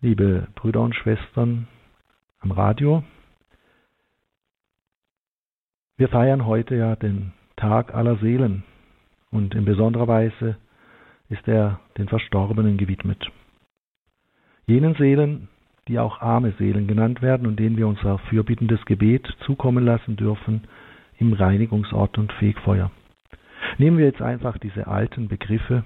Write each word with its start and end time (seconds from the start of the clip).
liebe 0.00 0.46
Brüder 0.54 0.80
und 0.82 0.94
Schwestern 0.94 1.66
am 2.38 2.52
Radio. 2.52 3.02
Wir 5.96 6.08
feiern 6.08 6.46
heute 6.46 6.76
ja 6.76 6.94
den 6.94 7.32
Tag 7.56 7.94
aller 7.94 8.16
Seelen 8.18 8.62
und 9.32 9.56
in 9.56 9.64
besonderer 9.64 10.06
Weise 10.06 10.56
ist 11.28 11.46
er 11.48 11.80
den 11.96 12.08
Verstorbenen 12.08 12.76
gewidmet. 12.76 13.28
Jenen 14.66 14.94
Seelen, 14.94 15.48
die 15.88 15.98
auch 15.98 16.20
arme 16.20 16.52
Seelen 16.58 16.86
genannt 16.86 17.20
werden 17.20 17.48
und 17.48 17.58
denen 17.58 17.76
wir 17.76 17.88
unser 17.88 18.18
fürbittendes 18.18 18.84
Gebet 18.84 19.26
zukommen 19.46 19.84
lassen 19.84 20.14
dürfen 20.14 20.62
im 21.18 21.32
Reinigungsort 21.32 22.18
und 22.18 22.32
Fegfeuer. 22.34 22.92
Nehmen 23.78 23.98
wir 23.98 24.06
jetzt 24.06 24.22
einfach 24.22 24.58
diese 24.58 24.86
alten 24.86 25.26
Begriffe, 25.26 25.82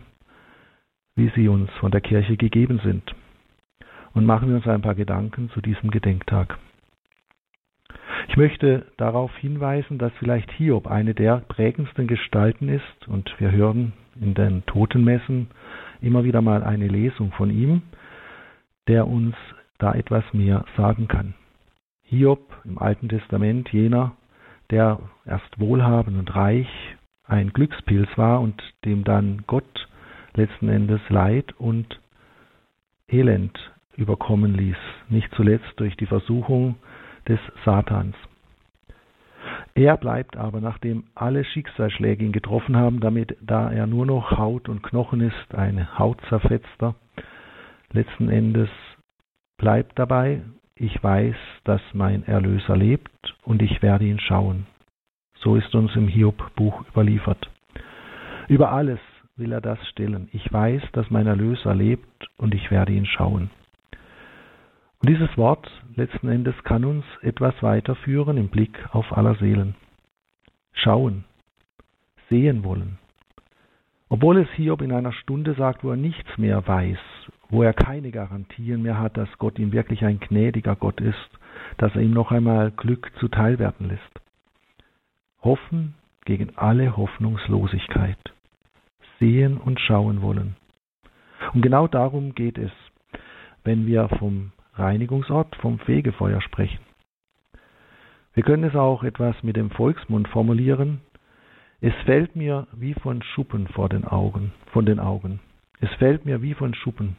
wie 1.14 1.30
sie 1.34 1.48
uns 1.48 1.70
von 1.80 1.90
der 1.90 2.02
Kirche 2.02 2.36
gegeben 2.36 2.78
sind 2.84 3.14
und 4.14 4.26
machen 4.26 4.48
wir 4.48 4.56
uns 4.56 4.66
ein 4.66 4.82
paar 4.82 4.94
Gedanken 4.94 5.50
zu 5.50 5.60
diesem 5.60 5.90
Gedenktag. 5.90 6.58
Ich 8.28 8.36
möchte 8.36 8.86
darauf 8.96 9.34
hinweisen, 9.36 9.98
dass 9.98 10.12
vielleicht 10.18 10.50
Hiob 10.52 10.86
eine 10.86 11.14
der 11.14 11.38
prägendsten 11.48 12.06
Gestalten 12.06 12.68
ist 12.68 13.08
und 13.08 13.34
wir 13.38 13.50
hören 13.50 13.92
in 14.20 14.34
den 14.34 14.64
Totenmessen 14.66 15.48
immer 16.00 16.24
wieder 16.24 16.42
mal 16.42 16.62
eine 16.62 16.88
Lesung 16.88 17.32
von 17.32 17.50
ihm, 17.50 17.82
der 18.88 19.06
uns 19.06 19.34
da 19.78 19.94
etwas 19.94 20.24
mehr 20.32 20.64
sagen 20.76 21.08
kann. 21.08 21.34
Hiob 22.02 22.54
im 22.64 22.78
Alten 22.78 23.08
Testament 23.08 23.72
jener, 23.72 24.16
der 24.70 24.98
erst 25.24 25.58
wohlhabend 25.58 26.18
und 26.18 26.34
reich 26.34 26.68
ein 27.24 27.52
Glückspilz 27.52 28.08
war 28.16 28.40
und 28.40 28.62
dem 28.84 29.04
dann 29.04 29.44
Gott 29.46 29.88
letzten 30.34 30.68
Endes 30.68 31.00
Leid 31.08 31.52
und 31.58 32.00
Elend 33.08 33.71
überkommen 33.96 34.54
ließ, 34.54 34.76
nicht 35.08 35.32
zuletzt 35.34 35.72
durch 35.76 35.96
die 35.96 36.06
Versuchung 36.06 36.76
des 37.28 37.38
Satans. 37.64 38.16
Er 39.74 39.96
bleibt 39.96 40.36
aber, 40.36 40.60
nachdem 40.60 41.04
alle 41.14 41.44
Schicksalsschläge 41.44 42.24
ihn 42.24 42.32
getroffen 42.32 42.76
haben, 42.76 43.00
damit, 43.00 43.36
da 43.40 43.70
er 43.70 43.86
nur 43.86 44.06
noch 44.06 44.32
Haut 44.32 44.68
und 44.68 44.82
Knochen 44.82 45.20
ist, 45.20 45.54
ein 45.54 45.98
Hautzerfetzter, 45.98 46.94
letzten 47.92 48.28
Endes 48.28 48.68
bleibt 49.56 49.98
dabei, 49.98 50.42
ich 50.74 51.02
weiß, 51.02 51.36
dass 51.64 51.80
mein 51.92 52.24
Erlöser 52.24 52.76
lebt 52.76 53.34
und 53.44 53.62
ich 53.62 53.82
werde 53.82 54.04
ihn 54.04 54.18
schauen. 54.18 54.66
So 55.36 55.56
ist 55.56 55.74
uns 55.74 55.94
im 55.96 56.08
Hiob-Buch 56.08 56.84
überliefert. 56.88 57.50
Über 58.48 58.72
alles 58.72 59.00
will 59.36 59.52
er 59.52 59.60
das 59.60 59.78
stellen. 59.88 60.28
Ich 60.32 60.52
weiß, 60.52 60.82
dass 60.92 61.10
mein 61.10 61.26
Erlöser 61.26 61.74
lebt 61.74 62.28
und 62.36 62.54
ich 62.54 62.70
werde 62.70 62.92
ihn 62.92 63.06
schauen. 63.06 63.50
Und 65.02 65.08
dieses 65.08 65.36
Wort 65.36 65.68
letzten 65.96 66.28
Endes 66.28 66.54
kann 66.62 66.84
uns 66.84 67.04
etwas 67.22 67.60
weiterführen 67.60 68.36
im 68.36 68.48
Blick 68.48 68.78
auf 68.92 69.16
aller 69.16 69.34
Seelen. 69.34 69.74
Schauen, 70.72 71.24
sehen 72.30 72.62
wollen. 72.62 72.98
Obwohl 74.08 74.38
es 74.38 74.48
Hiob 74.50 74.80
in 74.80 74.92
einer 74.92 75.12
Stunde 75.12 75.54
sagt, 75.54 75.82
wo 75.82 75.90
er 75.90 75.96
nichts 75.96 76.38
mehr 76.38 76.68
weiß, 76.68 77.00
wo 77.48 77.64
er 77.64 77.72
keine 77.72 78.12
Garantien 78.12 78.82
mehr 78.82 79.00
hat, 79.00 79.16
dass 79.16 79.28
Gott 79.38 79.58
ihm 79.58 79.72
wirklich 79.72 80.04
ein 80.04 80.20
gnädiger 80.20 80.76
Gott 80.76 81.00
ist, 81.00 81.30
dass 81.78 81.92
er 81.96 82.02
ihm 82.02 82.12
noch 82.12 82.30
einmal 82.30 82.70
Glück 82.70 83.10
zuteil 83.18 83.58
werden 83.58 83.88
lässt. 83.88 84.20
Hoffen 85.42 85.94
gegen 86.24 86.56
alle 86.56 86.96
Hoffnungslosigkeit. 86.96 88.18
Sehen 89.18 89.56
und 89.56 89.80
schauen 89.80 90.22
wollen. 90.22 90.54
Und 91.54 91.62
genau 91.62 91.88
darum 91.88 92.36
geht 92.36 92.56
es, 92.56 92.70
wenn 93.64 93.86
wir 93.86 94.08
vom 94.08 94.52
Reinigungsort 94.74 95.54
vom 95.56 95.78
Fegefeuer 95.80 96.40
sprechen. 96.40 96.80
Wir 98.34 98.42
können 98.42 98.64
es 98.64 98.74
auch 98.74 99.02
etwas 99.02 99.42
mit 99.42 99.56
dem 99.56 99.70
Volksmund 99.70 100.28
formulieren. 100.28 101.00
Es 101.80 101.94
fällt 102.04 102.34
mir 102.36 102.66
wie 102.72 102.94
von 102.94 103.22
Schuppen 103.22 103.68
vor 103.68 103.88
den 103.88 104.04
Augen, 104.04 104.52
von 104.72 104.86
den 104.86 104.98
Augen. 104.98 105.40
Es 105.80 105.90
fällt 105.94 106.24
mir 106.24 106.40
wie 106.40 106.54
von 106.54 106.74
Schuppen, 106.74 107.16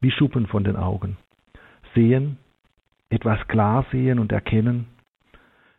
wie 0.00 0.10
Schuppen 0.10 0.46
von 0.46 0.64
den 0.64 0.76
Augen. 0.76 1.16
Sehen, 1.94 2.38
etwas 3.10 3.46
klar 3.48 3.84
sehen 3.90 4.18
und 4.18 4.32
erkennen, 4.32 4.86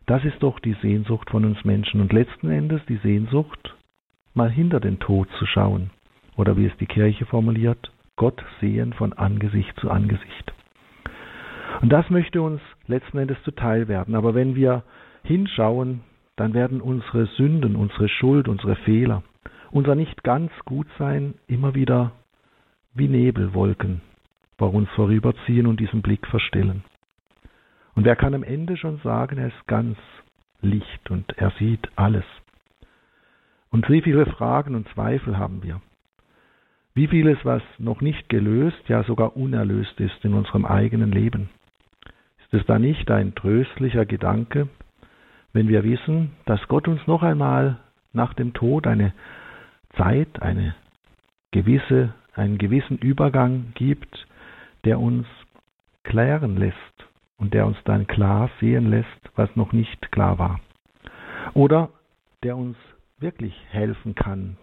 das 0.06 0.24
ist 0.24 0.42
doch 0.42 0.58
die 0.58 0.74
Sehnsucht 0.82 1.30
von 1.30 1.44
uns 1.44 1.64
Menschen 1.64 2.00
und 2.00 2.12
letzten 2.12 2.50
Endes 2.50 2.82
die 2.88 2.96
Sehnsucht, 2.96 3.76
mal 4.34 4.50
hinter 4.50 4.80
den 4.80 4.98
Tod 4.98 5.28
zu 5.38 5.46
schauen 5.46 5.90
oder 6.36 6.56
wie 6.56 6.66
es 6.66 6.76
die 6.78 6.86
Kirche 6.86 7.26
formuliert, 7.26 7.92
Gott 8.16 8.44
sehen 8.60 8.92
von 8.92 9.12
Angesicht 9.12 9.72
zu 9.80 9.90
Angesicht. 9.90 10.52
Und 11.80 11.90
das 11.90 12.08
möchte 12.10 12.42
uns 12.42 12.60
letzten 12.86 13.18
Endes 13.18 13.38
zuteil 13.44 13.88
werden. 13.88 14.14
Aber 14.14 14.34
wenn 14.34 14.54
wir 14.54 14.82
hinschauen, 15.24 16.02
dann 16.36 16.54
werden 16.54 16.80
unsere 16.80 17.26
Sünden, 17.26 17.76
unsere 17.76 18.08
Schuld, 18.08 18.48
unsere 18.48 18.76
Fehler, 18.76 19.22
unser 19.70 19.94
nicht 19.94 20.22
ganz 20.22 20.52
gut 20.64 20.86
sein 20.98 21.34
immer 21.46 21.74
wieder 21.74 22.12
wie 22.94 23.08
Nebelwolken 23.08 24.02
vor 24.58 24.74
uns 24.74 24.90
vorüberziehen 24.90 25.66
und 25.66 25.80
diesen 25.80 26.02
Blick 26.02 26.26
verstellen. 26.26 26.84
Und 27.94 28.04
wer 28.04 28.16
kann 28.16 28.34
am 28.34 28.42
Ende 28.42 28.76
schon 28.76 28.98
sagen, 28.98 29.38
er 29.38 29.48
ist 29.48 29.66
ganz 29.66 29.96
Licht 30.60 31.10
und 31.10 31.32
er 31.38 31.50
sieht 31.58 31.88
alles. 31.96 32.24
Und 33.70 33.88
wie 33.88 34.02
viele 34.02 34.26
Fragen 34.26 34.74
und 34.74 34.88
Zweifel 34.90 35.38
haben 35.38 35.62
wir? 35.62 35.80
Wie 36.92 37.06
vieles, 37.06 37.38
was 37.44 37.62
noch 37.78 38.00
nicht 38.00 38.28
gelöst, 38.28 38.82
ja 38.88 39.02
sogar 39.04 39.36
unerlöst 39.36 39.98
ist 40.00 40.24
in 40.24 40.34
unserem 40.34 40.64
eigenen 40.66 41.12
Leben? 41.12 41.48
Ist 42.50 42.62
es 42.62 42.66
da 42.66 42.78
nicht 42.78 43.10
ein 43.10 43.34
tröstlicher 43.34 44.06
Gedanke, 44.06 44.68
wenn 45.52 45.68
wir 45.68 45.84
wissen, 45.84 46.32
dass 46.46 46.66
Gott 46.66 46.88
uns 46.88 47.06
noch 47.06 47.22
einmal 47.22 47.78
nach 48.12 48.34
dem 48.34 48.52
Tod 48.54 48.86
eine 48.86 49.12
Zeit, 49.96 50.42
eine 50.42 50.74
gewisse, 51.52 52.12
einen 52.34 52.58
gewissen 52.58 52.98
Übergang 52.98 53.72
gibt, 53.74 54.26
der 54.84 54.98
uns 54.98 55.26
klären 56.02 56.56
lässt 56.56 56.76
und 57.36 57.54
der 57.54 57.66
uns 57.66 57.76
dann 57.84 58.06
klar 58.06 58.50
sehen 58.58 58.90
lässt, 58.90 59.30
was 59.36 59.54
noch 59.54 59.72
nicht 59.72 60.10
klar 60.10 60.38
war. 60.38 60.60
Oder 61.54 61.90
der 62.42 62.56
uns 62.56 62.76
wirklich 63.18 63.54
helfen 63.70 64.14
kann, 64.14 64.56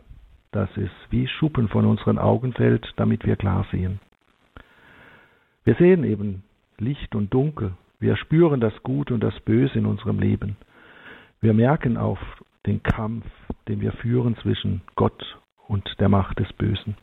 dass 0.51 0.69
es 0.75 0.89
wie 1.09 1.27
Schuppen 1.27 1.69
von 1.69 1.85
unseren 1.85 2.17
Augen 2.17 2.53
fällt, 2.53 2.91
damit 2.97 3.25
wir 3.25 3.35
klar 3.35 3.65
sehen. 3.71 3.99
Wir 5.63 5.75
sehen 5.75 6.03
eben 6.03 6.43
Licht 6.79 7.15
und 7.15 7.33
Dunkel. 7.33 7.73
Wir 7.99 8.15
spüren 8.15 8.59
das 8.59 8.73
Gute 8.83 9.13
und 9.13 9.21
das 9.21 9.39
Böse 9.39 9.79
in 9.79 9.87
unserem 9.87 10.19
Leben. 10.19 10.57
Wir 11.41 11.53
merken 11.53 11.97
auf 11.97 12.19
den 12.67 12.83
Kampf, 12.83 13.25
den 13.67 13.81
wir 13.81 13.93
führen 13.93 14.35
zwischen 14.37 14.81
Gott 14.95 15.39
und 15.67 15.89
der 15.99 16.09
Macht 16.09 16.39
des 16.39 16.51
Bösen. 16.53 16.95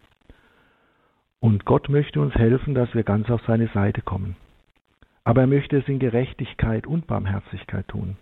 Und 1.41 1.65
Gott 1.65 1.89
möchte 1.89 2.21
uns 2.21 2.35
helfen, 2.35 2.75
dass 2.75 2.95
wir 2.95 3.03
ganz 3.03 3.29
auf 3.31 3.43
seine 3.47 3.69
Seite 3.69 4.01
kommen. 4.01 4.37
Aber 5.25 5.41
er 5.41 5.47
möchte 5.49 5.79
es 5.79 5.89
in 5.89 5.99
Gerechtigkeit 5.99 6.87
und 6.87 7.07
Barmherzigkeit 7.09 7.89
tun. 7.89 8.17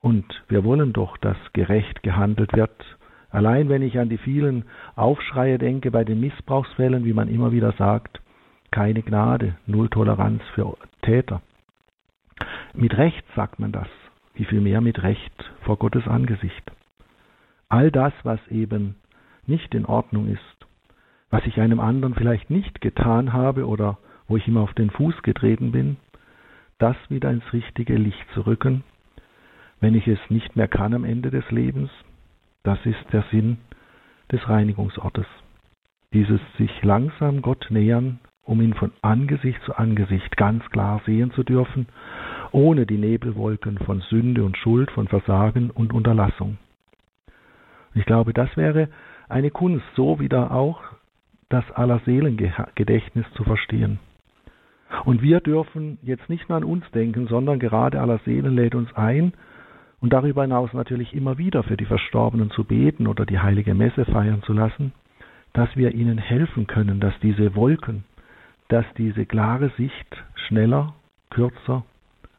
Und 0.00 0.24
wir 0.48 0.64
wollen 0.64 0.92
doch, 0.92 1.18
dass 1.18 1.36
gerecht 1.52 2.02
gehandelt 2.02 2.54
wird. 2.54 2.98
Allein 3.30 3.68
wenn 3.68 3.82
ich 3.82 3.98
an 3.98 4.08
die 4.08 4.18
vielen 4.18 4.64
Aufschreie 4.96 5.58
denke 5.58 5.90
bei 5.90 6.04
den 6.04 6.20
Missbrauchsfällen, 6.20 7.04
wie 7.04 7.12
man 7.12 7.28
immer 7.28 7.52
wieder 7.52 7.72
sagt, 7.72 8.20
keine 8.70 9.02
Gnade, 9.02 9.56
null 9.66 9.88
Toleranz 9.88 10.42
für 10.54 10.76
Täter. 11.02 11.42
Mit 12.74 12.96
Recht 12.96 13.24
sagt 13.34 13.58
man 13.58 13.72
das, 13.72 13.88
wie 14.34 14.44
viel 14.44 14.60
mehr 14.60 14.80
mit 14.80 15.02
Recht 15.02 15.52
vor 15.62 15.76
Gottes 15.78 16.06
Angesicht. 16.06 16.70
All 17.68 17.90
das, 17.90 18.12
was 18.22 18.40
eben 18.48 18.96
nicht 19.46 19.74
in 19.74 19.84
Ordnung 19.84 20.28
ist, 20.28 20.66
was 21.30 21.44
ich 21.46 21.60
einem 21.60 21.80
anderen 21.80 22.14
vielleicht 22.14 22.50
nicht 22.50 22.80
getan 22.80 23.32
habe 23.32 23.66
oder 23.66 23.98
wo 24.26 24.36
ich 24.36 24.46
ihm 24.46 24.56
auf 24.56 24.72
den 24.74 24.90
Fuß 24.90 25.22
getreten 25.22 25.72
bin, 25.72 25.96
das 26.78 26.96
wieder 27.08 27.30
ins 27.30 27.52
richtige 27.52 27.96
Licht 27.96 28.26
zu 28.34 28.42
rücken, 28.42 28.84
wenn 29.80 29.94
ich 29.94 30.06
es 30.06 30.18
nicht 30.28 30.56
mehr 30.56 30.68
kann 30.68 30.94
am 30.94 31.04
Ende 31.04 31.30
des 31.30 31.50
Lebens, 31.50 31.90
das 32.62 32.78
ist 32.84 33.04
der 33.12 33.24
Sinn 33.30 33.58
des 34.30 34.48
Reinigungsortes. 34.48 35.26
Dieses 36.12 36.40
sich 36.56 36.82
langsam 36.82 37.42
Gott 37.42 37.66
nähern, 37.70 38.18
um 38.48 38.62
ihn 38.62 38.72
von 38.72 38.92
Angesicht 39.02 39.60
zu 39.64 39.76
Angesicht 39.76 40.36
ganz 40.38 40.64
klar 40.70 41.02
sehen 41.04 41.30
zu 41.32 41.44
dürfen, 41.44 41.86
ohne 42.50 42.86
die 42.86 42.96
Nebelwolken 42.96 43.76
von 43.78 44.00
Sünde 44.00 44.42
und 44.42 44.56
Schuld, 44.56 44.90
von 44.90 45.06
Versagen 45.06 45.70
und 45.70 45.92
Unterlassung. 45.92 46.56
Ich 47.94 48.06
glaube, 48.06 48.32
das 48.32 48.56
wäre 48.56 48.88
eine 49.28 49.50
Kunst, 49.50 49.84
so 49.94 50.18
wieder 50.18 50.50
auch 50.50 50.80
das 51.50 51.70
Allerseelengedächtnis 51.72 53.26
zu 53.34 53.44
verstehen. 53.44 53.98
Und 55.04 55.20
wir 55.20 55.40
dürfen 55.40 55.98
jetzt 56.02 56.30
nicht 56.30 56.48
nur 56.48 56.56
an 56.56 56.64
uns 56.64 56.90
denken, 56.92 57.26
sondern 57.26 57.58
gerade 57.58 58.00
Allerseelen 58.00 58.54
lädt 58.54 58.74
uns 58.74 58.92
ein, 58.94 59.34
und 60.00 60.12
darüber 60.12 60.42
hinaus 60.42 60.72
natürlich 60.72 61.12
immer 61.12 61.38
wieder 61.38 61.64
für 61.64 61.76
die 61.76 61.84
Verstorbenen 61.84 62.50
zu 62.52 62.64
beten 62.64 63.08
oder 63.08 63.26
die 63.26 63.40
heilige 63.40 63.74
Messe 63.74 64.04
feiern 64.04 64.42
zu 64.44 64.52
lassen, 64.52 64.92
dass 65.52 65.74
wir 65.76 65.92
ihnen 65.92 66.18
helfen 66.18 66.68
können, 66.68 67.00
dass 67.00 67.18
diese 67.20 67.56
Wolken, 67.56 68.04
dass 68.68 68.84
diese 68.96 69.26
klare 69.26 69.70
Sicht 69.76 70.24
schneller, 70.46 70.94
kürzer, 71.30 71.84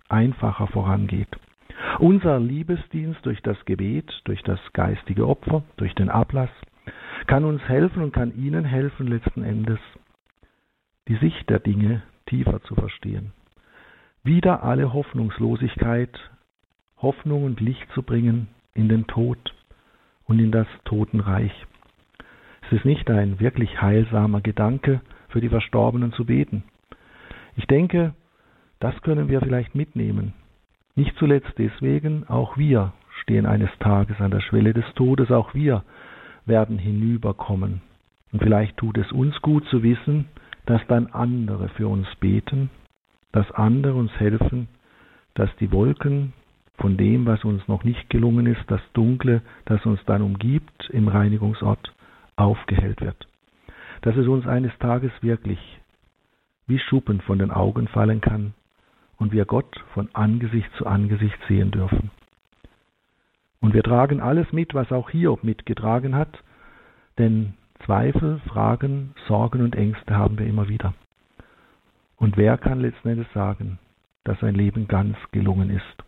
einfacher 0.07 0.67
vorangeht. 0.67 1.29
Unser 1.99 2.39
Liebesdienst 2.39 3.25
durch 3.25 3.41
das 3.41 3.57
Gebet, 3.65 4.11
durch 4.25 4.41
das 4.43 4.59
geistige 4.73 5.27
Opfer, 5.27 5.63
durch 5.77 5.93
den 5.95 6.09
Ablass 6.09 6.49
kann 7.27 7.45
uns 7.45 7.61
helfen 7.63 8.03
und 8.03 8.13
kann 8.13 8.35
Ihnen 8.35 8.65
helfen, 8.65 9.07
letzten 9.07 9.43
Endes 9.43 9.79
die 11.07 11.17
Sicht 11.17 11.49
der 11.49 11.59
Dinge 11.59 12.03
tiefer 12.27 12.61
zu 12.63 12.75
verstehen. 12.75 13.31
Wieder 14.23 14.63
alle 14.63 14.93
Hoffnungslosigkeit, 14.93 16.17
Hoffnung 17.01 17.43
und 17.45 17.59
Licht 17.59 17.87
zu 17.93 18.03
bringen 18.03 18.47
in 18.73 18.89
den 18.89 19.07
Tod 19.07 19.37
und 20.25 20.39
in 20.39 20.51
das 20.51 20.67
Totenreich. 20.85 21.51
Es 22.67 22.73
ist 22.73 22.85
nicht 22.85 23.09
ein 23.09 23.39
wirklich 23.39 23.81
heilsamer 23.81 24.41
Gedanke, 24.41 25.01
für 25.29 25.41
die 25.41 25.49
Verstorbenen 25.49 26.11
zu 26.13 26.25
beten. 26.25 26.63
Ich 27.55 27.65
denke, 27.67 28.13
das 28.79 28.99
können 29.01 29.29
wir 29.29 29.41
vielleicht 29.41 29.75
mitnehmen. 29.75 30.33
Nicht 30.95 31.15
zuletzt 31.17 31.53
deswegen, 31.57 32.27
auch 32.27 32.57
wir 32.57 32.93
stehen 33.21 33.45
eines 33.45 33.69
Tages 33.79 34.19
an 34.19 34.31
der 34.31 34.41
Schwelle 34.41 34.73
des 34.73 34.85
Todes, 34.95 35.31
auch 35.31 35.53
wir 35.53 35.83
werden 36.45 36.77
hinüberkommen. 36.77 37.81
Und 38.31 38.43
vielleicht 38.43 38.77
tut 38.77 38.97
es 38.97 39.11
uns 39.11 39.41
gut 39.41 39.65
zu 39.69 39.83
wissen, 39.83 40.25
dass 40.65 40.85
dann 40.87 41.07
andere 41.07 41.69
für 41.69 41.87
uns 41.87 42.07
beten, 42.19 42.69
dass 43.31 43.49
andere 43.51 43.95
uns 43.95 44.11
helfen, 44.19 44.67
dass 45.35 45.49
die 45.59 45.71
Wolken 45.71 46.33
von 46.77 46.97
dem, 46.97 47.25
was 47.25 47.43
uns 47.43 47.67
noch 47.67 47.83
nicht 47.83 48.09
gelungen 48.09 48.45
ist, 48.45 48.63
das 48.67 48.81
Dunkle, 48.93 49.41
das 49.65 49.85
uns 49.85 49.99
dann 50.05 50.21
umgibt 50.21 50.89
im 50.91 51.07
Reinigungsort, 51.07 51.93
aufgehellt 52.35 53.01
wird. 53.01 53.28
Dass 54.01 54.15
es 54.15 54.27
uns 54.27 54.47
eines 54.47 54.77
Tages 54.79 55.11
wirklich 55.21 55.59
wie 56.67 56.79
Schuppen 56.79 57.19
von 57.21 57.39
den 57.39 57.51
Augen 57.51 57.87
fallen 57.87 58.21
kann 58.21 58.53
und 59.17 59.31
wir 59.31 59.45
Gott 59.45 59.83
von 59.93 60.09
Angesicht 60.13 60.71
zu 60.77 60.85
Angesicht 60.85 61.37
sehen 61.47 61.71
dürfen. 61.71 62.11
Und 63.59 63.73
wir 63.73 63.83
tragen 63.83 64.21
alles 64.21 64.51
mit, 64.53 64.73
was 64.73 64.91
auch 64.91 65.09
Hiob 65.09 65.43
mitgetragen 65.43 66.15
hat, 66.15 66.41
denn 67.17 67.55
Zweifel, 67.85 68.39
Fragen, 68.47 69.13
Sorgen 69.27 69.61
und 69.61 69.75
Ängste 69.75 70.15
haben 70.15 70.37
wir 70.37 70.45
immer 70.45 70.69
wieder. 70.69 70.93
Und 72.17 72.37
wer 72.37 72.57
kann 72.57 72.79
letzten 72.81 73.09
Endes 73.09 73.27
sagen, 73.33 73.79
dass 74.23 74.39
sein 74.39 74.55
Leben 74.55 74.87
ganz 74.87 75.17
gelungen 75.31 75.69
ist? 75.69 76.03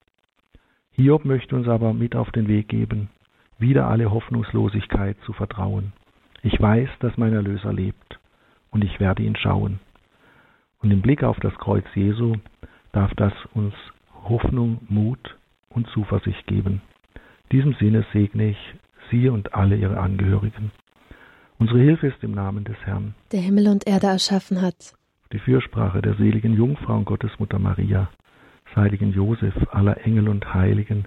Hiob 0.92 1.26
möchte 1.26 1.56
uns 1.56 1.68
aber 1.68 1.94
mit 1.94 2.16
auf 2.16 2.32
den 2.32 2.48
Weg 2.48 2.68
geben, 2.68 3.10
wieder 3.58 3.88
alle 3.88 4.12
Hoffnungslosigkeit 4.12 5.18
zu 5.26 5.34
vertrauen. 5.34 5.94
Ich 6.44 6.60
weiß, 6.60 6.90
dass 7.00 7.18
mein 7.18 7.34
Erlöser 7.34 7.72
lebt, 7.72 8.20
und 8.72 8.84
ich 8.84 9.00
werde 9.00 9.24
ihn 9.24 9.36
schauen. 9.36 9.80
Und 10.82 10.92
im 10.92 11.02
Blick 11.02 11.24
auf 11.24 11.40
das 11.40 11.54
Kreuz 11.56 11.86
Jesu 11.94 12.36
darf 12.92 13.14
das 13.16 13.34
uns 13.54 13.74
Hoffnung, 14.24 14.80
Mut 14.90 15.38
und 15.70 15.88
Zuversicht 15.90 16.46
geben. 16.48 16.82
In 17.50 17.58
diesem 17.58 17.74
Sinne 17.76 18.06
segne 18.14 18.50
ich 18.50 18.58
Sie 19.10 19.30
und 19.30 19.54
alle 19.54 19.76
Ihre 19.76 20.00
Angehörigen. 20.00 20.72
Unsere 21.60 21.80
Hilfe 21.80 22.08
ist 22.08 22.24
im 22.24 22.32
Namen 22.32 22.64
des 22.64 22.78
Herrn, 22.86 23.14
der 23.32 23.42
Himmel 23.42 23.68
und 23.68 23.86
Erde 23.86 24.08
erschaffen 24.08 24.62
hat. 24.62 24.96
Die 25.32 25.40
Fürsprache 25.40 26.02
der 26.02 26.16
seligen 26.16 26.56
Jungfrau 26.56 26.98
und 26.98 27.06
Gottesmutter 27.06 27.60
Maria, 27.60 28.10
des 28.66 28.76
heiligen 28.76 29.14
Josef, 29.14 29.54
aller 29.72 30.04
Engel 30.06 30.28
und 30.28 30.54
Heiligen, 30.54 31.06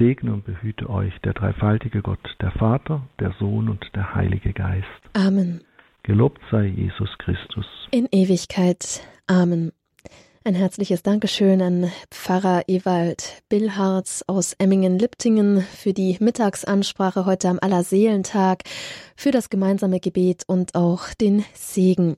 segne 0.00 0.32
und 0.32 0.44
behüte 0.44 0.88
euch 0.88 1.12
der 1.24 1.34
dreifaltige 1.34 2.00
Gott, 2.00 2.18
der 2.40 2.50
Vater, 2.52 3.02
der 3.20 3.34
Sohn 3.38 3.68
und 3.68 3.84
der 3.94 4.14
Heilige 4.14 4.52
Geist. 4.52 4.86
Amen. 5.12 5.60
Gelobt 6.02 6.40
sei 6.50 6.66
Jesus 6.66 7.10
Christus. 7.18 7.66
In 7.90 8.08
Ewigkeit. 8.10 9.02
Amen. 9.26 9.72
Ein 10.42 10.54
herzliches 10.54 11.02
Dankeschön 11.02 11.60
an 11.60 11.92
Pfarrer 12.10 12.62
Ewald 12.66 13.42
Billharz 13.50 14.24
aus 14.26 14.54
Emmingen-Liptingen 14.54 15.60
für 15.60 15.92
die 15.92 16.16
Mittagsansprache 16.18 17.26
heute 17.26 17.50
am 17.50 17.58
Allerseelentag, 17.60 18.62
für 19.16 19.32
das 19.32 19.50
gemeinsame 19.50 20.00
Gebet 20.00 20.44
und 20.46 20.74
auch 20.74 21.12
den 21.20 21.44
Segen. 21.52 22.16